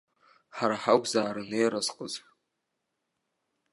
Ҳара 0.57 0.75
ҳакәзаарын 0.81 1.49
еиразҟыз. 1.57 2.13